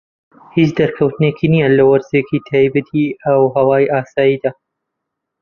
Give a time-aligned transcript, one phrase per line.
[0.55, 4.51] هیچ دەرکەوتنێک نیە لە وەرزێکی تایبەتی ئاوهەوای ئاساییدا.